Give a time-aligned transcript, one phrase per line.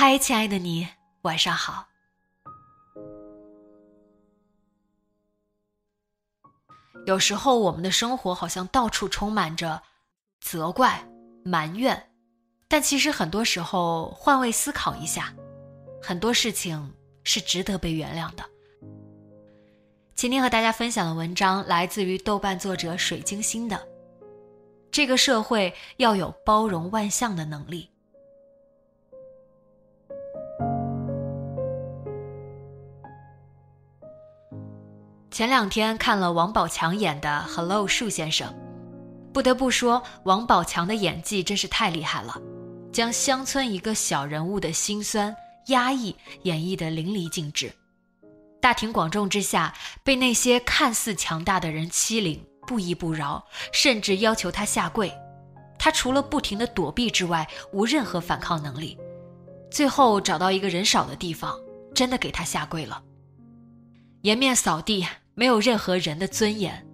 [0.00, 0.88] 嗨，亲爱的你，
[1.20, 1.86] 晚上好。
[7.04, 9.82] 有时候我们的生活好像到处充满着
[10.40, 11.06] 责怪、
[11.44, 12.10] 埋怨，
[12.66, 15.34] 但其实很多时候换位思考一下，
[16.02, 18.42] 很多事情是值得被原谅的。
[20.14, 23.86] 今天和大家分享的文章来自于豆瓣作者水晶心的。
[24.90, 27.90] 这个社会要有包容万象的能力。
[35.30, 38.52] 前两天看了王宝强演的《Hello 树先生》，
[39.32, 42.36] 不得不说，王宝强的演技真是太厉害了，
[42.92, 45.34] 将乡村一个小人物的辛酸、
[45.68, 47.72] 压抑演绎得淋漓尽致。
[48.60, 49.72] 大庭广众之下，
[50.02, 55.12] 被那些看似强大的人欺凌、不依不饶，甚至要求他下跪，
[55.78, 58.98] 他除了不停的躲避之外，无任何反抗能力。
[59.70, 61.56] 最后找到一个人少的地方，
[61.94, 63.00] 真的给他下跪了，
[64.22, 65.06] 颜面扫地。
[65.40, 66.86] 没有任何人的尊严，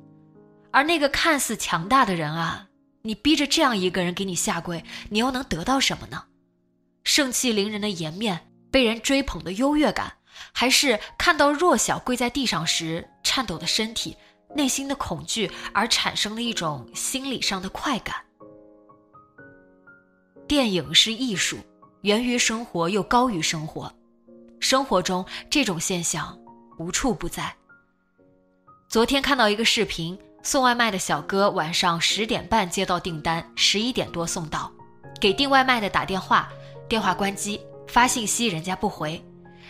[0.71, 2.69] 而那个看似强大的人啊，
[3.03, 6.27] 你逼着这样一个人给你下跪，你又能得到什么呢？
[7.03, 10.13] 盛气凌人的颜面，被人追捧的优越感，
[10.53, 14.17] 还是看到弱小跪在地上时颤抖的身体、
[14.55, 18.15] 内心的恐惧而产生的一种心理上的快感？
[20.47, 21.59] 电影是艺术，
[22.03, 23.93] 源于生活又高于生活，
[24.61, 26.39] 生活中这种现象
[26.79, 27.53] 无处不在。
[28.97, 34.73] 昨天看到一个视频，送外卖的小哥晚上十点半接到订单，十一点多送到，
[35.21, 36.49] 给订外卖的打电话，
[36.89, 39.23] 电话关机，发信息人家不回，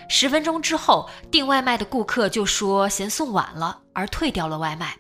[0.09, 4.97] 十分钟之后订外卖的顾客就说嫌送晚了而退掉了外卖。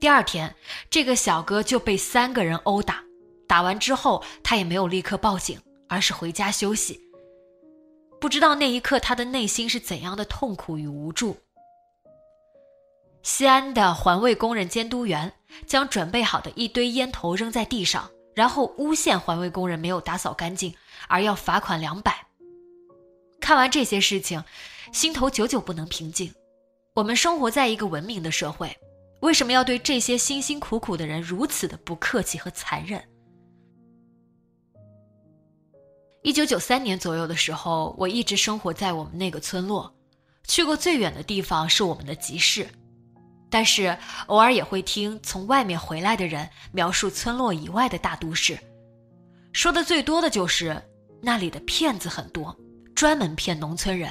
[0.00, 0.52] 第二天，
[0.90, 3.04] 这个小哥就被三个人殴打，
[3.46, 5.56] 打完之后他也没有立刻报警，
[5.88, 7.00] 而是回家休息。
[8.20, 11.36] 不知道那一刻他的内心是怎样的痛苦与无助。
[13.28, 15.30] 西安的环卫工人监督员
[15.66, 20.74] 将准备好的一堆烟头扔在地上，然后诬陷环卫工人没有打扫干净，
[21.08, 22.26] 而要罚款两百。
[23.38, 24.42] 看完这些事情，
[24.94, 26.32] 心头久久不能平静。
[26.94, 28.74] 我们生活在一个文明的社会，
[29.20, 33.06] 为什么要对这些辛辛苦苦的人如此的不客气和残忍？
[36.22, 39.94] 一九九三年左右的时候，我一直生活在我们那个村落，
[40.44, 42.66] 去过最远的地方是我们的集市。
[43.50, 48.58] 但是偶尔也会听从外面回来的人描述村落以外的大都市，
[49.52, 50.82] 说的最多的就是
[51.22, 52.54] 那里的骗子很多，
[52.94, 54.10] 专门骗农村人。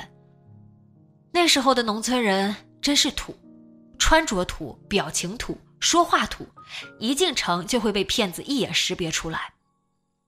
[1.31, 3.35] 那时候的农村人真是土，
[3.99, 6.47] 穿着土，表情土，说话土，
[6.99, 9.53] 一进城就会被骗子一眼识别出来。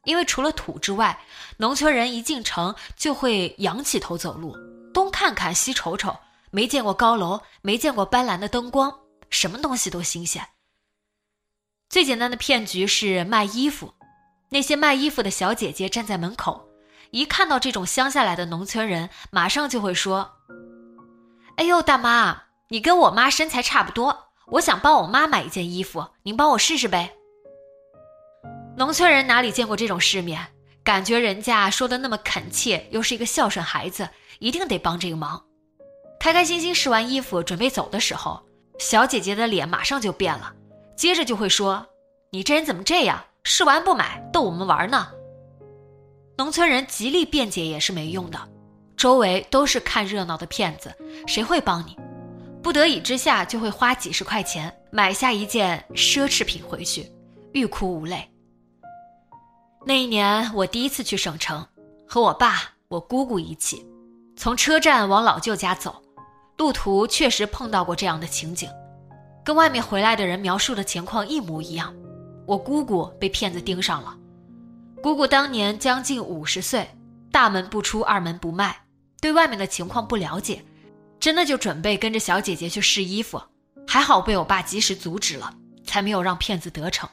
[0.06, 1.20] 因为除了土之外，
[1.58, 4.56] 农村人一进城就会仰起头走路，
[4.94, 6.16] 东看看西瞅瞅。
[6.52, 10.48] 没见过高楼，没见过斑斓的灯光，什么东西都新鲜。
[11.90, 13.94] 最简单的骗局是卖衣服，
[14.50, 16.70] 那些卖衣服的小姐姐站在门口，
[17.12, 20.38] 一看到这种乡下来的农村人，马上就会说
[21.58, 27.16] ：“哎呦，大妈，你跟我妈身材差不多，我想帮我妈买一件衣服，您帮我试试呗。”
[28.78, 30.48] 农村人哪里见过这种世面，
[30.84, 34.08] 感觉人家说的那么恳切，又是一个孝顺孩子，
[34.38, 35.44] 一定得帮这个忙。
[36.20, 38.42] 开开心心试完衣服，准备走的时候，
[38.78, 40.54] 小姐姐的脸马上就变了，
[40.96, 41.86] 接着就会说
[42.32, 43.24] ：“你这人怎么这样？
[43.44, 45.08] 试完不买，逗我们玩呢？”
[46.38, 48.40] 农村人极力辩解也是没用的，
[48.98, 50.94] 周围都是看热闹的骗子，
[51.26, 51.98] 谁会帮你？
[52.62, 57.10] 不得已之下，就会花几十块钱买下一件奢侈品回去，
[57.54, 58.30] 欲哭无泪。
[59.86, 61.66] 那一年，我第一次去省城，
[62.06, 63.86] 和我爸、我姑姑一起，
[64.36, 66.02] 从车站往老舅家走。
[66.60, 68.70] 路途确实碰到过这样的情景，
[69.46, 71.96] 跟外面回来的人描述的情况一模一样。
[72.46, 74.14] 我姑姑被骗子盯上了。
[75.02, 76.86] 姑姑当年将近五十岁，
[77.32, 78.78] 大门不出二门不迈，
[79.22, 80.62] 对外面的情况不了解，
[81.18, 83.42] 真的就准备跟着小姐姐去试衣服，
[83.88, 85.54] 还好被我爸及时阻止了，
[85.86, 87.10] 才没有让骗子得逞。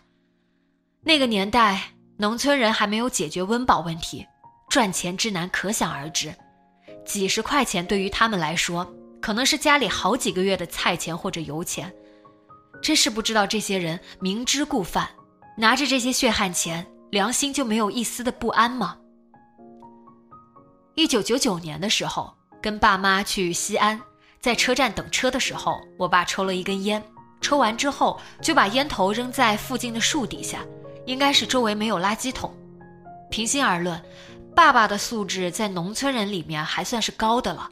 [1.02, 1.81] 那个年代，
[2.16, 4.26] 农村人还没有解决温饱问题，
[4.69, 6.34] 赚钱之难可想而知。
[7.04, 8.84] 几十块钱对于他们来说，
[9.26, 11.93] 可能是家里好几个月的菜钱或者油钱。
[12.81, 15.08] 真是不知道这些人明知故犯，
[15.58, 18.96] 拿着这些血汗钱，良心就没有一丝的不安吗？
[20.94, 22.32] 一九九九年的时候，
[22.62, 24.00] 跟爸妈去西安，
[24.38, 27.02] 在车站等车的时候，我爸抽了一根烟，
[27.40, 30.61] 抽完之后就把烟头扔在附近的树底下。
[31.05, 32.56] 应该是周围没有垃圾桶。
[33.29, 34.00] 平心而论，
[34.55, 37.69] 爸爸的素质在农村人里面还算是高的了。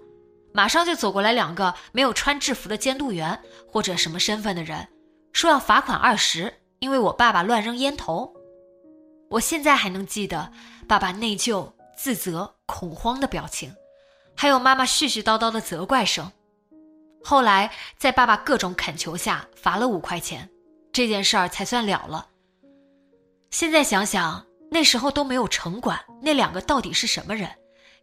[0.56, 4.86] 马上就走过来两个没有穿制服的监督员或者什么身份的人，
[5.32, 8.32] 说要罚款二十，因为我爸爸乱扔烟头。
[9.30, 10.52] 我现在还能记得
[10.86, 13.74] 爸爸内疚、自责、恐慌的表情，
[14.36, 16.30] 还有妈妈絮絮叨叨的责怪声。
[17.24, 20.48] 后来在爸爸各种恳求下，罚了五块钱，
[20.92, 22.28] 这件事儿才算了了。
[23.50, 27.50] 现在想想，那时候都没有城管，那两个到底是什么人？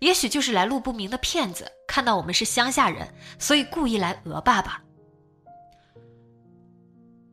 [0.01, 3.07] 也许就是来路不明的骗子，看到我们是乡下人，
[3.37, 4.81] 所以故意来讹爸爸。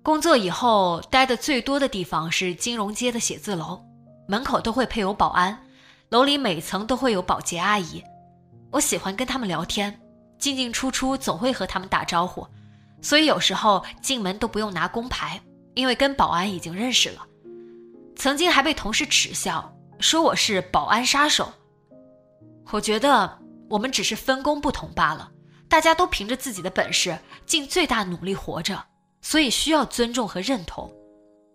[0.02, 3.82] 工作以后待的最多的地方是金融街的写字楼，
[4.28, 5.58] 门口都会配有保安，
[6.10, 8.04] 楼里每层都会有保洁阿姨。
[8.70, 9.98] 我喜欢跟他们聊天，
[10.38, 12.46] 进进出出总会和他们打招呼，
[13.00, 15.40] 所以有时候进门都不用拿工牌，
[15.72, 17.26] 因为跟保安已经认识了。
[18.14, 21.50] 曾经还被同事耻笑，说我是保安杀手。
[22.70, 23.38] 我觉得
[23.70, 25.32] 我们只是分工不同罢了，
[25.68, 28.86] 大家都凭着自己的本事尽最大努力活着，
[29.22, 30.92] 所以需要尊重和认同。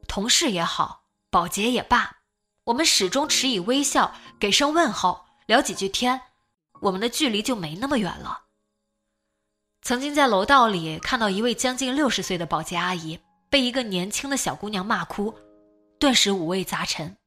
[0.08, 2.18] 同事也好，保洁也罢，
[2.66, 6.20] 我们始终持以微笑，给声问候，聊几句天，
[6.82, 8.42] 我们的距离就没那么远了。
[9.82, 13.20] 曾经在楼道里看到一位将近六十岁的保洁阿姨
[13.50, 15.34] 被一个年轻的小姑娘骂哭。
[16.00, 17.18] 顿时五味杂陈。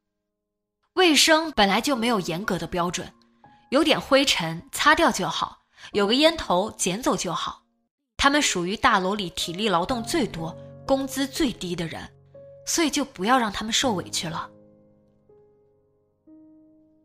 [0.94, 3.12] 卫生本来就没有严格的标准，
[3.76, 5.58] 有点灰尘擦掉就好，
[5.92, 7.62] 有个烟头捡走就好。
[8.16, 10.56] 他们属于大楼里体力劳动最多、
[10.86, 12.00] 工资最低的人，
[12.66, 14.48] 所以就不要让他们受委屈了。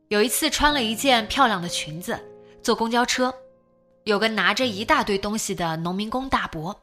[0.07, 2.17] 有一次穿了一件漂亮的裙子，
[2.63, 3.33] 坐公交车，
[4.05, 6.73] 有个拿着一大堆东西的农民工大伯，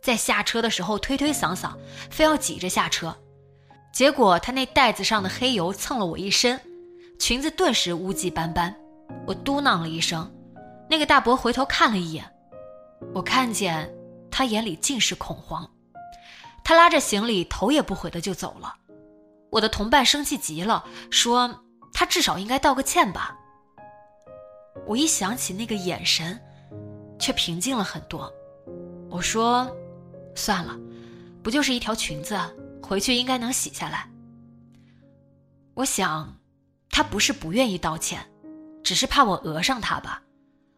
[0.00, 1.72] 在下车的时候推推搡搡，
[2.12, 3.12] 非要挤着下车。
[3.92, 6.60] 结果他那袋子上的黑油蹭了我一身，
[7.18, 8.72] 裙子顿时污迹斑斑。
[9.26, 10.30] 我嘟囔了一声，
[10.88, 12.24] 那个大伯回头看了一眼，
[13.14, 13.92] 我看见
[14.30, 15.68] 他眼里尽是恐慌。
[16.64, 18.76] 他拉着行李头也不回的就走了。
[19.50, 21.62] 我的同伴生气极了，说
[21.92, 23.36] 他至少应该道个歉吧。
[24.86, 26.40] 我一想起那个眼神，
[27.18, 28.32] 却平静了很多。
[29.10, 29.70] 我说，
[30.34, 30.74] 算了，
[31.42, 32.38] 不就是一条裙子。
[32.82, 34.10] 回去应该能洗下来。
[35.74, 36.36] 我想，
[36.90, 38.20] 他不是不愿意道歉，
[38.82, 40.22] 只是怕我讹上他吧。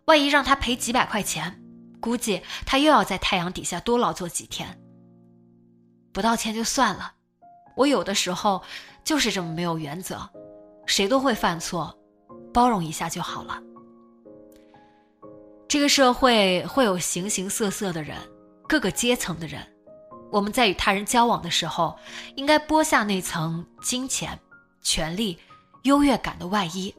[0.06, 1.62] 万一让他赔几百块钱，
[2.00, 4.78] 估计他又要在太阳底下多劳作几天。
[6.12, 7.14] 不道歉就算了，
[7.76, 8.62] 我有的时候
[9.02, 10.28] 就是这么没有原则。
[10.86, 11.98] 谁都会犯错，
[12.52, 13.62] 包容一下就好了。
[15.66, 18.18] 这个社会会有形形色色的人，
[18.68, 19.66] 各个阶层的人。
[20.30, 21.96] 我们在与他人交往的时候，
[22.36, 24.38] 应该剥下那层金钱、
[24.82, 25.38] 权力、
[25.84, 26.94] 优越感的外衣，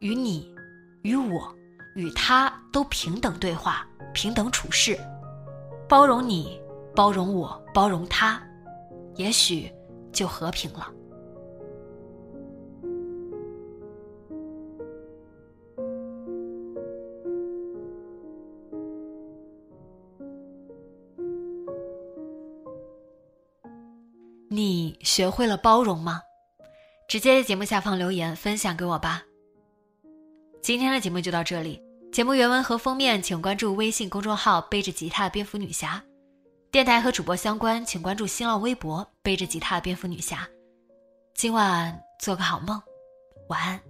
[0.00, 0.54] 与你、
[1.02, 1.52] 与我、
[1.96, 4.96] 与他都平等对话、平等处事，
[5.88, 6.60] 包容你、
[6.94, 8.40] 包容我、包容他，
[9.16, 9.72] 也许
[10.12, 10.92] 就和平了。
[24.50, 26.22] 你学会了包容吗？
[27.08, 29.27] 直接在节目下方留言分享给我吧。
[30.68, 31.82] 今天的节目就到这里，
[32.12, 36.04] 节目原文和封面请关注微信公众号“背着吉他蝙蝠女侠”，
[36.70, 40.46] 电台和主播相关请关注新浪微博“背着吉他蝙蝠女侠”。
[41.34, 42.78] 今晚做个好梦，
[43.48, 43.80] 晚安。